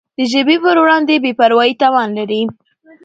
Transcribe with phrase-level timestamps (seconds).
[0.17, 2.41] د ژبي پر وړاندي بي پروایي تاوان لري.